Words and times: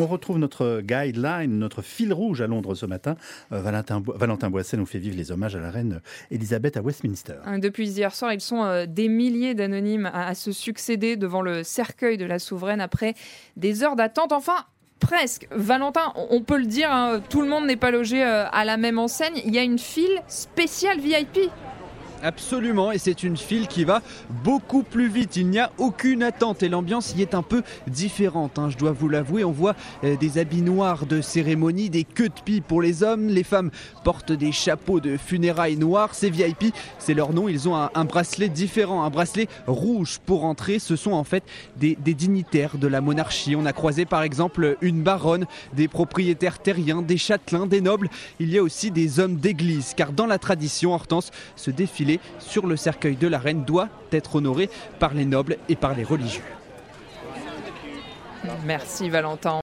On 0.00 0.06
retrouve 0.06 0.38
notre 0.38 0.80
guideline, 0.80 1.58
notre 1.58 1.82
fil 1.82 2.14
rouge 2.14 2.40
à 2.40 2.46
Londres 2.46 2.74
ce 2.74 2.86
matin. 2.86 3.16
Euh, 3.52 3.60
Valentin, 3.60 4.02
Valentin 4.06 4.48
Boisset 4.48 4.78
nous 4.78 4.86
fait 4.86 4.98
vivre 4.98 5.14
les 5.14 5.30
hommages 5.30 5.56
à 5.56 5.60
la 5.60 5.70
reine 5.70 6.00
Elisabeth 6.30 6.78
à 6.78 6.80
Westminster. 6.80 7.34
Hein, 7.44 7.58
depuis 7.58 7.86
hier 7.86 8.14
soir, 8.14 8.32
ils 8.32 8.40
sont 8.40 8.64
euh, 8.64 8.86
des 8.86 9.08
milliers 9.08 9.54
d'anonymes 9.54 10.06
à, 10.06 10.28
à 10.28 10.34
se 10.34 10.52
succéder 10.52 11.16
devant 11.16 11.42
le 11.42 11.64
cercueil 11.64 12.16
de 12.16 12.24
la 12.24 12.38
souveraine 12.38 12.80
après 12.80 13.14
des 13.58 13.82
heures 13.82 13.94
d'attente. 13.94 14.32
Enfin, 14.32 14.64
presque. 15.00 15.46
Valentin, 15.50 16.14
on 16.14 16.40
peut 16.40 16.58
le 16.58 16.66
dire, 16.66 16.90
hein, 16.90 17.20
tout 17.28 17.42
le 17.42 17.48
monde 17.48 17.66
n'est 17.66 17.76
pas 17.76 17.90
logé 17.90 18.24
euh, 18.24 18.46
à 18.50 18.64
la 18.64 18.78
même 18.78 18.98
enseigne. 18.98 19.42
Il 19.44 19.54
y 19.54 19.58
a 19.58 19.62
une 19.62 19.78
file 19.78 20.22
spéciale 20.28 20.98
VIP. 20.98 21.50
Absolument, 22.22 22.92
et 22.92 22.98
c'est 22.98 23.22
une 23.22 23.38
file 23.38 23.66
qui 23.66 23.84
va 23.84 24.02
beaucoup 24.44 24.82
plus 24.82 25.08
vite. 25.08 25.36
Il 25.36 25.48
n'y 25.48 25.58
a 25.58 25.70
aucune 25.78 26.22
attente 26.22 26.62
et 26.62 26.68
l'ambiance 26.68 27.14
y 27.16 27.22
est 27.22 27.34
un 27.34 27.42
peu 27.42 27.62
différente. 27.86 28.58
hein, 28.58 28.68
je 28.68 28.76
dois 28.76 28.92
vous 28.92 29.08
l'avouer, 29.08 29.42
on 29.42 29.52
voit 29.52 29.74
euh, 30.04 30.16
des 30.16 30.36
habits 30.36 30.60
noirs 30.60 31.06
de 31.06 31.22
cérémonie, 31.22 31.88
des 31.88 32.04
queues 32.04 32.28
de 32.28 32.40
pie 32.44 32.60
pour 32.60 32.82
les 32.82 33.02
hommes. 33.02 33.28
Les 33.28 33.42
femmes 33.42 33.70
portent 34.04 34.32
des 34.32 34.52
chapeaux 34.52 35.00
de 35.00 35.16
funérailles 35.16 35.78
noirs. 35.78 36.14
Ces 36.14 36.28
VIP, 36.28 36.74
c'est 36.98 37.14
leur 37.14 37.32
nom. 37.32 37.48
Ils 37.48 37.68
ont 37.70 37.74
un, 37.76 38.04
bracelet 38.04 38.50
différent, 38.50 39.02
un 39.02 39.10
bracelet 39.10 39.48
rouge 39.66 40.18
pour 40.26 40.44
entrer. 40.44 40.78
Ce 40.78 40.96
sont 40.96 41.12
en 41.12 41.24
fait 41.24 41.44
des, 41.76 41.96
des 41.96 42.14
dignitaires 42.14 42.76
de 42.76 42.86
la 42.86 43.00
monarchie. 43.00 43.56
On 43.56 43.64
a 43.64 43.72
croisé 43.72 44.04
par 44.04 44.22
exemple 44.22 44.76
une 44.82 45.02
baronne, 45.02 45.46
des 45.72 45.88
propriétaires 45.88 46.58
terriens, 46.58 47.00
des 47.00 47.16
châtelains, 47.18 47.66
des 47.66 47.80
nobles. 47.80 48.10
Il 48.40 48.50
y 48.50 48.58
a 48.58 48.62
aussi 48.62 48.90
des 48.90 49.20
hommes 49.20 49.36
d'église, 49.36 49.94
car 49.96 50.12
dans 50.12 50.26
la 50.26 50.38
tradition, 50.38 50.92
Hortense, 50.92 51.30
ce 51.56 51.70
défilé 51.70 52.09
sur 52.38 52.66
le 52.66 52.76
cercueil 52.76 53.16
de 53.16 53.28
la 53.28 53.38
reine 53.38 53.64
doit 53.64 53.88
être 54.10 54.36
honoré 54.36 54.70
par 54.98 55.14
les 55.14 55.26
nobles 55.26 55.58
et 55.68 55.76
par 55.76 55.94
les 55.94 56.04
religieux. 56.04 56.42
Merci 58.64 59.08
Valentin. 59.08 59.58